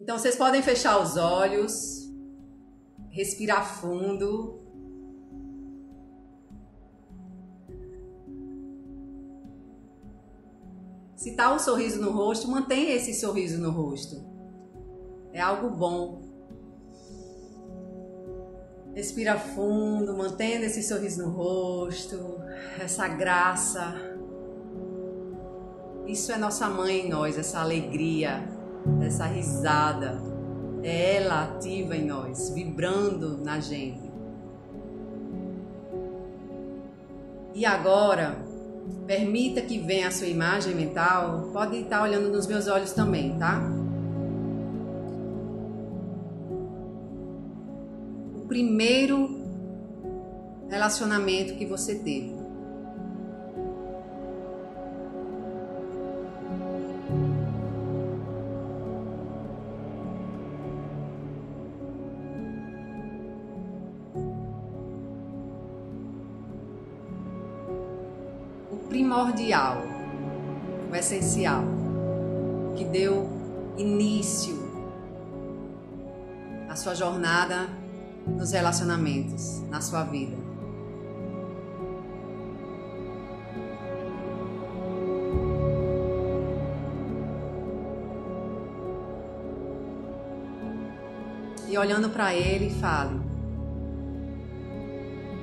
[0.00, 2.12] Então vocês podem fechar os olhos,
[3.10, 4.60] respirar fundo.
[11.14, 14.16] Se tá um sorriso no rosto, mantenha esse sorriso no rosto.
[15.32, 16.22] É algo bom.
[18.94, 22.36] Respira fundo, mantendo esse sorriso no rosto,
[22.80, 23.94] essa graça.
[26.06, 28.46] Isso é nossa mãe em nós, essa alegria,
[29.04, 30.20] essa risada.
[30.82, 34.12] É ela ativa em nós, vibrando na gente.
[37.54, 38.36] E agora,
[39.06, 41.50] permita que venha a sua imagem mental.
[41.52, 43.62] Pode estar olhando nos meus olhos também, tá?
[48.36, 49.42] O primeiro
[50.68, 52.43] relacionamento que você teve.
[68.94, 69.82] Primordial,
[70.88, 71.64] o essencial,
[72.76, 73.28] que deu
[73.76, 74.54] início
[76.68, 77.68] à sua jornada
[78.24, 80.36] nos relacionamentos, na sua vida.
[91.66, 93.20] E olhando para ele, fale: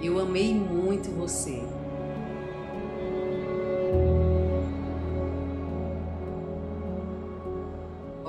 [0.00, 1.81] Eu amei muito você.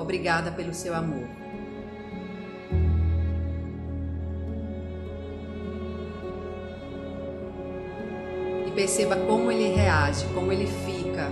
[0.04, 1.26] Obrigada pelo seu amor.
[8.66, 11.30] E perceba como ele reage, como ele fica.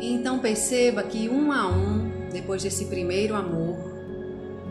[0.00, 3.76] E então perceba que um a um, depois desse primeiro amor,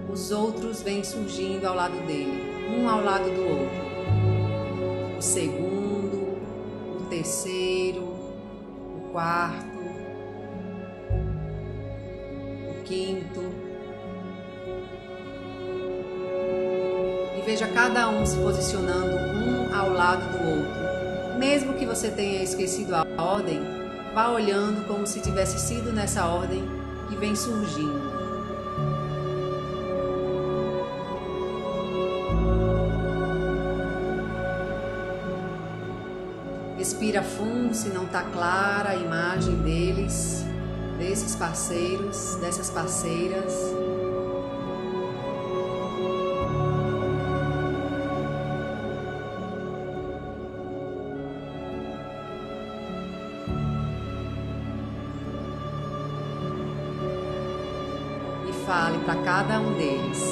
[0.10, 5.18] os outros vêm surgindo ao lado dele, um ao lado do outro.
[5.18, 6.38] O segundo,
[6.98, 9.73] o terceiro, o quarto,
[12.94, 13.42] quinto.
[17.38, 21.40] E veja cada um se posicionando um ao lado do outro.
[21.40, 23.60] Mesmo que você tenha esquecido a ordem,
[24.14, 26.64] vá olhando como se tivesse sido nessa ordem
[27.10, 28.14] que vem surgindo.
[36.78, 40.46] Respira fundo se não está clara a imagem deles
[40.98, 43.54] desses parceiros, dessas parceiras.
[58.48, 60.24] E fale para cada um deles: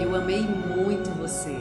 [0.00, 1.56] Eu amei muito você.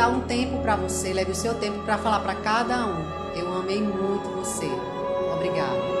[0.00, 3.04] Dar um tempo para você, leve o seu tempo para falar para cada um.
[3.36, 4.66] Eu amei muito você.
[5.34, 5.99] Obrigada.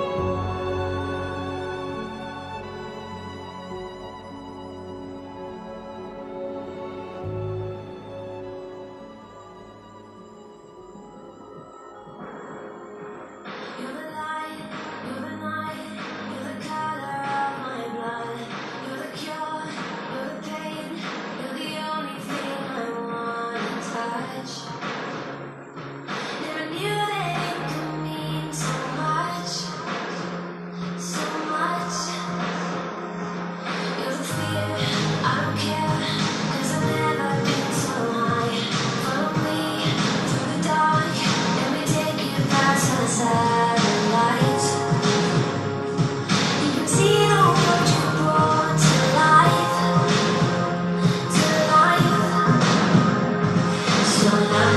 [54.48, 54.69] my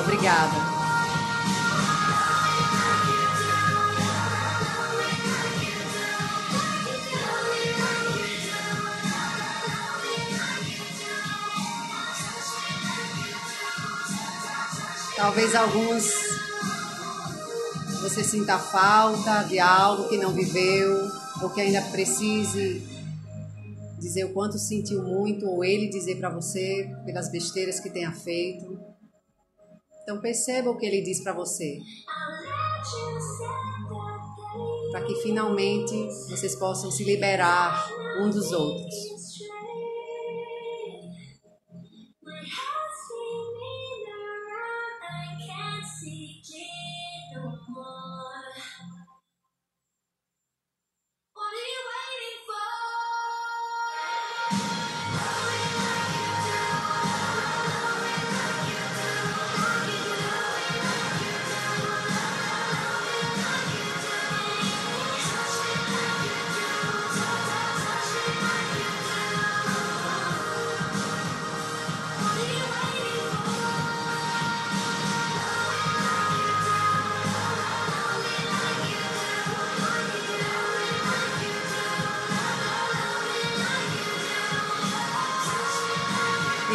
[0.00, 0.74] Obrigada.
[15.16, 16.34] Talvez alguns
[18.02, 21.10] você sinta falta de algo que não viveu,
[21.40, 22.82] ou que ainda precise
[24.04, 28.78] dizer o quanto sentiu muito, ou ele dizer para você pelas besteiras que tenha feito.
[30.02, 31.78] Então perceba o que ele diz para você.
[34.92, 35.94] Para que finalmente
[36.28, 37.88] vocês possam se liberar
[38.20, 38.94] um dos outros.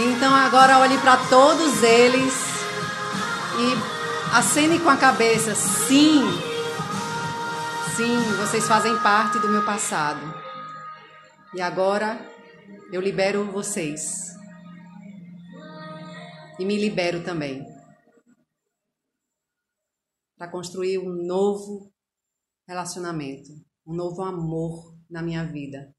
[0.01, 2.33] Então agora olhe para todos eles
[3.59, 5.53] e acene com a cabeça.
[5.53, 6.21] Sim,
[7.97, 10.21] sim, vocês fazem parte do meu passado.
[11.53, 12.17] E agora
[12.93, 14.37] eu libero vocês.
[16.57, 17.65] E me libero também.
[20.37, 21.91] Para construir um novo
[22.65, 23.49] relacionamento,
[23.85, 25.93] um novo amor na minha vida.